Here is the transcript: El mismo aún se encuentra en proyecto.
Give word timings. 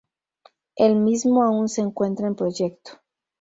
El 0.77 0.95
mismo 0.95 1.43
aún 1.43 1.69
se 1.69 1.81
encuentra 1.81 2.25
en 2.25 2.33
proyecto. 2.35 2.89